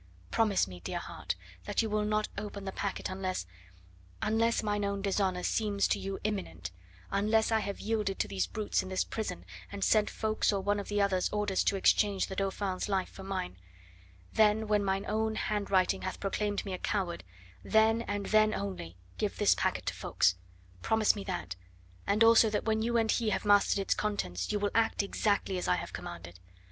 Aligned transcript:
Promise 0.31 0.67
me, 0.67 0.79
dear 0.79 0.97
heart, 0.97 1.35
that 1.65 1.83
you 1.83 1.87
will 1.91 2.05
not 2.05 2.27
open 2.35 2.65
the 2.65 2.71
packet 2.71 3.07
unless 3.07 3.45
unless 4.19 4.63
mine 4.63 4.83
own 4.83 5.03
dishonour 5.03 5.43
seems 5.43 5.87
to 5.89 5.99
you 5.99 6.17
imminent 6.23 6.71
unless 7.11 7.51
I 7.51 7.59
have 7.59 7.79
yielded 7.79 8.17
to 8.17 8.27
these 8.27 8.47
brutes 8.47 8.81
in 8.81 8.89
this 8.89 9.03
prison, 9.03 9.45
and 9.71 9.83
sent 9.83 10.09
Ffoulkes 10.09 10.51
or 10.51 10.59
one 10.59 10.79
of 10.79 10.87
the 10.87 10.99
others 10.99 11.29
orders 11.29 11.63
to 11.65 11.75
exchange 11.75 12.25
the 12.25 12.35
Dauphin's 12.35 12.89
life 12.89 13.09
for 13.09 13.21
mine; 13.21 13.57
then, 14.33 14.67
when 14.67 14.83
mine 14.83 15.05
own 15.07 15.35
handwriting 15.35 16.01
hath 16.01 16.19
proclaimed 16.19 16.65
me 16.65 16.73
a 16.73 16.79
coward, 16.79 17.23
then 17.63 18.01
and 18.01 18.25
then 18.25 18.55
only, 18.55 18.97
give 19.19 19.37
this 19.37 19.53
packet 19.53 19.85
to 19.85 19.93
Ffoulkes. 19.93 20.33
Promise 20.81 21.15
me 21.15 21.23
that, 21.25 21.55
and 22.07 22.23
also 22.23 22.49
that 22.49 22.65
when 22.65 22.81
you 22.81 22.97
and 22.97 23.11
he 23.11 23.29
have 23.29 23.45
mastered 23.45 23.77
its 23.77 23.93
contents 23.93 24.51
you 24.51 24.57
will 24.57 24.71
act 24.73 25.03
exactly 25.03 25.59
as 25.59 25.67
I 25.67 25.75
have 25.75 25.93
commanded. 25.93 26.39